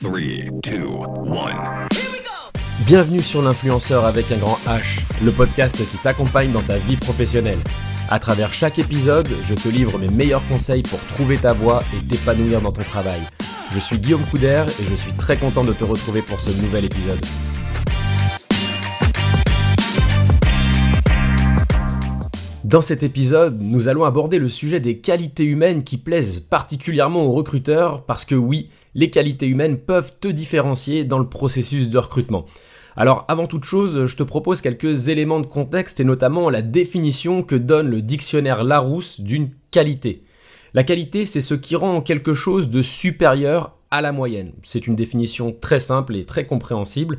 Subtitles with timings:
[0.00, 0.12] 3,
[0.62, 0.86] 2,
[1.26, 1.88] 1.
[2.86, 7.58] Bienvenue sur l'influenceur avec un grand H, le podcast qui t'accompagne dans ta vie professionnelle.
[8.08, 12.06] À travers chaque épisode, je te livre mes meilleurs conseils pour trouver ta voie et
[12.06, 13.18] t'épanouir dans ton travail.
[13.72, 16.84] Je suis Guillaume Couder et je suis très content de te retrouver pour ce nouvel
[16.84, 17.18] épisode.
[22.68, 27.32] Dans cet épisode, nous allons aborder le sujet des qualités humaines qui plaisent particulièrement aux
[27.32, 28.68] recruteurs parce que oui,
[28.98, 32.46] les qualités humaines peuvent te différencier dans le processus de recrutement.
[32.96, 37.44] Alors avant toute chose, je te propose quelques éléments de contexte et notamment la définition
[37.44, 40.24] que donne le dictionnaire Larousse d'une qualité.
[40.74, 44.52] La qualité, c'est ce qui rend quelque chose de supérieur à la moyenne.
[44.62, 47.18] C'est une définition très simple et très compréhensible.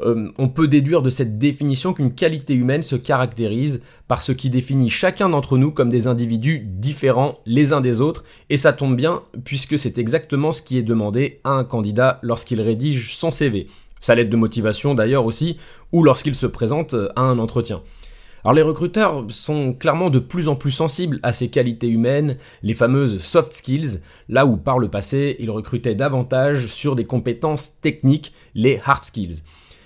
[0.00, 4.50] Euh, on peut déduire de cette définition qu'une qualité humaine se caractérise par ce qui
[4.50, 8.96] définit chacun d'entre nous comme des individus différents les uns des autres, et ça tombe
[8.96, 13.68] bien puisque c'est exactement ce qui est demandé à un candidat lorsqu'il rédige son CV.
[14.00, 15.56] Sa lettre de motivation d'ailleurs aussi,
[15.92, 17.82] ou lorsqu'il se présente à un entretien.
[18.44, 22.74] Alors les recruteurs sont clairement de plus en plus sensibles à ces qualités humaines, les
[22.74, 28.32] fameuses soft skills, là où par le passé ils recrutaient davantage sur des compétences techniques,
[28.56, 29.42] les hard skills.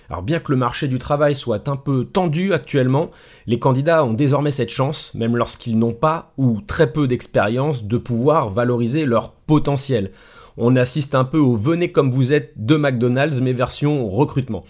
[0.09, 3.09] Alors bien que le marché du travail soit un peu tendu actuellement,
[3.45, 7.97] les candidats ont désormais cette chance, même lorsqu'ils n'ont pas ou très peu d'expérience, de
[7.97, 10.11] pouvoir valoriser leur potentiel.
[10.55, 14.63] On assiste un peu au venez comme vous êtes de McDonald's, mais version recrutement.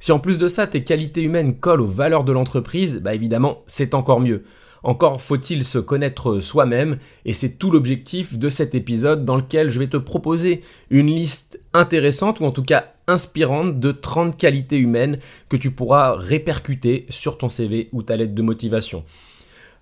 [0.00, 3.62] Si en plus de ça, tes qualités humaines collent aux valeurs de l'entreprise, bah évidemment,
[3.66, 4.44] c'est encore mieux.
[4.82, 9.78] Encore faut-il se connaître soi-même, et c'est tout l'objectif de cet épisode dans lequel je
[9.78, 15.18] vais te proposer une liste intéressante, ou en tout cas inspirante, de 30 qualités humaines
[15.48, 19.04] que tu pourras répercuter sur ton CV ou ta lettre de motivation.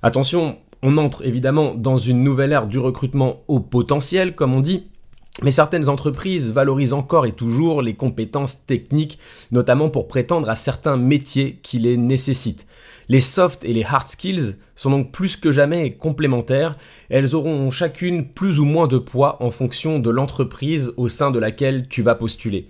[0.03, 4.87] Attention, on entre évidemment dans une nouvelle ère du recrutement au potentiel, comme on dit,
[5.43, 9.19] mais certaines entreprises valorisent encore et toujours les compétences techniques,
[9.53, 12.67] notamment pour prétendre à certains métiers qui les nécessitent.
[13.09, 16.77] Les soft et les hard skills sont donc plus que jamais complémentaires.
[17.09, 21.39] Elles auront chacune plus ou moins de poids en fonction de l'entreprise au sein de
[21.39, 22.69] laquelle tu vas postuler.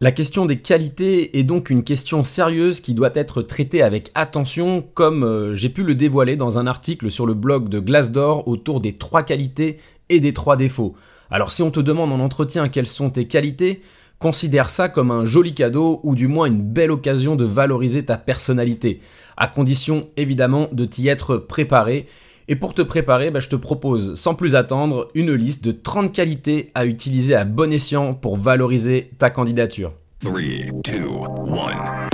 [0.00, 4.82] La question des qualités est donc une question sérieuse qui doit être traitée avec attention,
[4.82, 8.80] comme euh, j'ai pu le dévoiler dans un article sur le blog de Glassdoor autour
[8.80, 9.78] des trois qualités
[10.08, 10.96] et des trois défauts.
[11.30, 13.82] Alors si on te demande en entretien quelles sont tes qualités,
[14.18, 18.16] considère ça comme un joli cadeau ou du moins une belle occasion de valoriser ta
[18.16, 19.00] personnalité,
[19.36, 22.08] à condition évidemment de t'y être préparé.
[22.46, 26.12] Et pour te préparer, bah, je te propose sans plus attendre une liste de 30
[26.12, 29.94] qualités à utiliser à bon escient pour valoriser ta candidature.
[30.20, 30.40] 3,
[30.84, 32.08] 2, 1.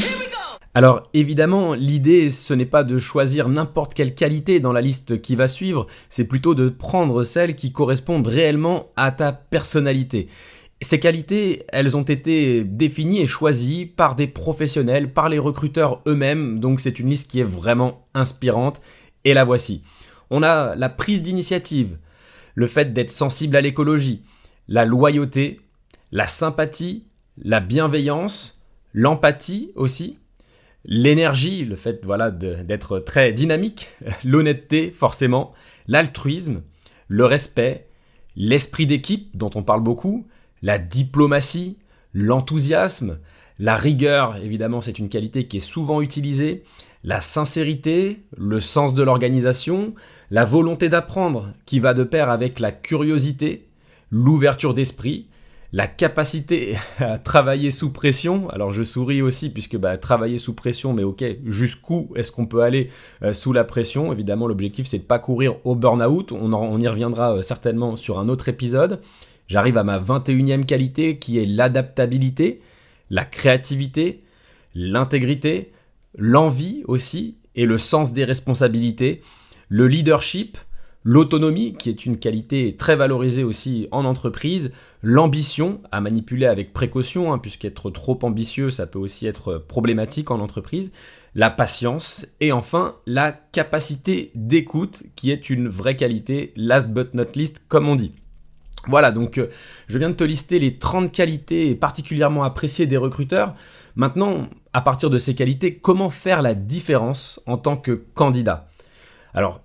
[0.73, 5.35] Alors évidemment, l'idée ce n'est pas de choisir n'importe quelle qualité dans la liste qui
[5.35, 10.29] va suivre, c'est plutôt de prendre celles qui correspondent réellement à ta personnalité.
[10.81, 16.61] Ces qualités, elles ont été définies et choisies par des professionnels, par les recruteurs eux-mêmes,
[16.61, 18.81] donc c'est une liste qui est vraiment inspirante,
[19.25, 19.83] et la voici.
[20.31, 21.99] On a la prise d'initiative,
[22.55, 24.23] le fait d'être sensible à l'écologie,
[24.69, 25.61] la loyauté,
[26.13, 27.05] la sympathie,
[27.43, 30.19] la bienveillance, l'empathie aussi,
[30.85, 33.89] l'énergie, le fait voilà d'être très dynamique,
[34.25, 35.51] l'honnêteté forcément,
[35.87, 36.63] l'altruisme,
[37.09, 37.89] le respect,
[38.37, 40.27] l'esprit d'équipe dont on parle beaucoup,
[40.63, 41.79] la diplomatie,
[42.13, 43.19] l'enthousiasme,
[43.59, 46.63] la rigueur, évidemment c'est une qualité qui est souvent utilisée,
[47.03, 49.95] la sincérité, le sens de l'organisation,
[50.31, 53.69] la volonté d'apprendre qui va de pair avec la curiosité,
[54.11, 55.27] l'ouverture d'esprit,
[55.73, 58.51] la capacité à travailler sous pression.
[58.51, 62.63] Alors je souris aussi puisque bah, travailler sous pression, mais ok, jusqu'où est-ce qu'on peut
[62.63, 62.91] aller
[63.23, 64.13] euh, sous la pression?
[64.13, 66.33] Évidemment, l'objectif c'est de pas courir au burn-out.
[66.33, 69.01] On, on, y reviendra euh, certainement sur un autre épisode.
[69.49, 72.61] J'arrive à ma 21e qualité qui est l'adaptabilité,
[73.09, 74.23] la créativité,
[74.75, 75.73] l'intégrité,
[76.17, 79.21] l'envie aussi et le sens des responsabilités,
[79.69, 80.59] le leadership,
[81.03, 84.73] l'autonomie qui est une qualité très valorisée aussi en entreprise,
[85.03, 90.41] l'ambition à manipuler avec précaution, hein, puisqu'être trop ambitieux, ça peut aussi être problématique en
[90.41, 90.93] entreprise,
[91.35, 97.33] la patience et enfin la capacité d'écoute, qui est une vraie qualité, last but not
[97.35, 98.13] least, comme on dit.
[98.87, 99.49] Voilà, donc euh,
[99.89, 103.55] je viens de te lister les 30 qualités particulièrement appréciées des recruteurs.
[103.95, 108.69] Maintenant, à partir de ces qualités, comment faire la différence en tant que candidat?
[109.35, 109.61] Alors,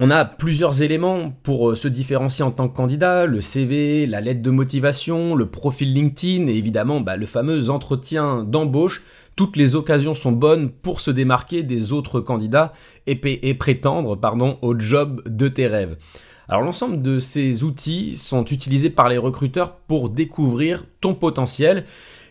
[0.00, 4.20] on a plusieurs éléments pour euh, se différencier en tant que candidat, le CV, la
[4.20, 9.02] lettre de motivation, le profil LinkedIn et évidemment bah, le fameux entretien d'embauche.
[9.36, 12.72] Toutes les occasions sont bonnes pour se démarquer des autres candidats
[13.06, 15.96] et, prétendre pardon, au job de tes rêves.
[16.48, 21.84] Alors l'ensemble de ces outils sont utilisés par les recruteurs pour découvrir ton potentiel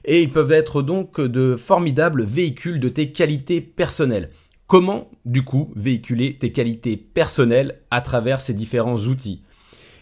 [0.06, 4.30] et ils peuvent être donc de formidables véhicules de tes qualités personnelles.
[4.68, 9.42] Comment, du coup, véhiculer tes qualités personnelles à travers ces différents outils?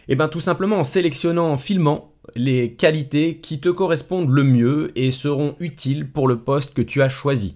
[0.07, 4.91] Eh bien tout simplement en sélectionnant, en filmant les qualités qui te correspondent le mieux
[4.95, 7.55] et seront utiles pour le poste que tu as choisi.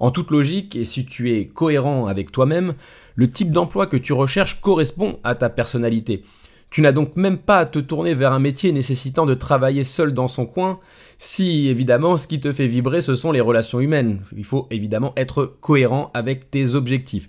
[0.00, 2.74] En toute logique, et si tu es cohérent avec toi-même,
[3.16, 6.22] le type d'emploi que tu recherches correspond à ta personnalité.
[6.70, 10.12] Tu n'as donc même pas à te tourner vers un métier nécessitant de travailler seul
[10.12, 10.80] dans son coin,
[11.18, 14.22] si évidemment ce qui te fait vibrer ce sont les relations humaines.
[14.36, 17.28] Il faut évidemment être cohérent avec tes objectifs.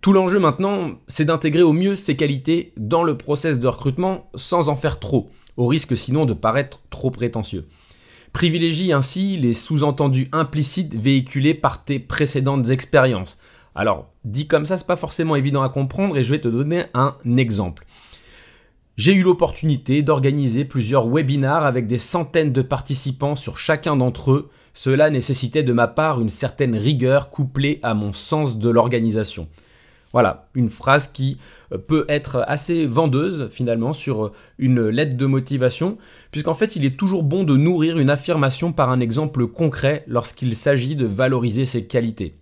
[0.00, 4.68] Tout l'enjeu maintenant, c'est d'intégrer au mieux ces qualités dans le process de recrutement sans
[4.68, 7.66] en faire trop, au risque sinon de paraître trop prétentieux.
[8.32, 13.38] Privilégie ainsi les sous-entendus implicites véhiculés par tes précédentes expériences.
[13.74, 16.84] Alors, dit comme ça, c'est pas forcément évident à comprendre et je vais te donner
[16.94, 17.84] un exemple.
[18.98, 24.50] J'ai eu l'opportunité d'organiser plusieurs webinars avec des centaines de participants sur chacun d'entre eux.
[24.74, 29.46] Cela nécessitait de ma part une certaine rigueur couplée à mon sens de l'organisation.
[30.12, 31.38] Voilà, une phrase qui
[31.72, 35.96] euh, peut être assez vendeuse finalement sur euh, une lettre de motivation,
[36.32, 40.56] puisqu'en fait il est toujours bon de nourrir une affirmation par un exemple concret lorsqu'il
[40.56, 42.34] s'agit de valoriser ses qualités.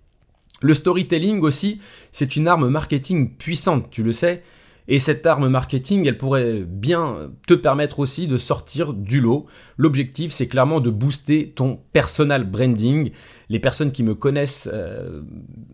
[0.63, 1.81] Le storytelling aussi,
[2.13, 4.43] c'est une arme marketing puissante, tu le sais,
[4.89, 9.47] et cette arme marketing, elle pourrait bien te permettre aussi de sortir du lot.
[9.77, 13.11] L'objectif, c'est clairement de booster ton personal branding.
[13.49, 15.23] Les personnes qui me connaissent euh,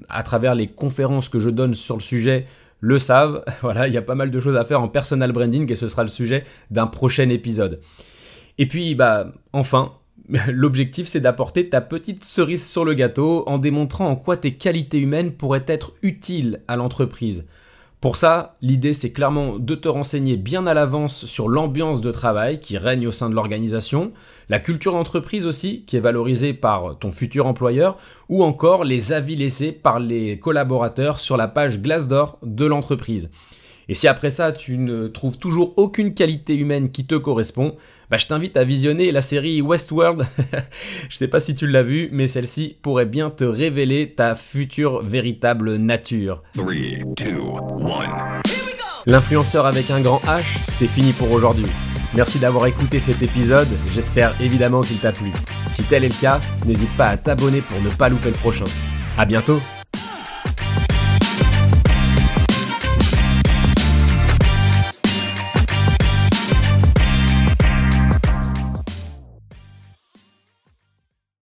[0.08, 2.46] à travers les conférences que je donne sur le sujet
[2.80, 3.44] le savent.
[3.62, 5.88] Voilà, il y a pas mal de choses à faire en personal branding et ce
[5.88, 7.80] sera le sujet d'un prochain épisode.
[8.58, 9.92] Et puis, bah, enfin,
[10.48, 14.98] L'objectif, c'est d'apporter ta petite cerise sur le gâteau en démontrant en quoi tes qualités
[14.98, 17.46] humaines pourraient être utiles à l'entreprise.
[18.02, 22.58] Pour ça, l'idée c'est clairement de te renseigner bien à l'avance sur l'ambiance de travail
[22.58, 24.10] qui règne au sein de l'organisation,
[24.48, 27.96] la culture d'entreprise aussi qui est valorisée par ton futur employeur,
[28.28, 33.30] ou encore les avis laissés par les collaborateurs sur la page Glassdoor de l'entreprise.
[33.88, 37.76] Et si après ça, tu ne trouves toujours aucune qualité humaine qui te correspond,
[38.10, 40.26] bah, je t'invite à visionner la série Westworld.
[41.08, 45.02] je sais pas si tu l'as vu, mais celle-ci pourrait bien te révéler ta future
[45.02, 46.42] véritable nature.
[49.06, 51.66] L'influenceur avec un grand H, c'est fini pour aujourd'hui.
[52.14, 55.32] Merci d'avoir écouté cet épisode, j'espère évidemment qu'il t'a plu.
[55.70, 58.66] Si tel est le cas, n'hésite pas à t'abonner pour ne pas louper le prochain.
[59.16, 59.60] A bientôt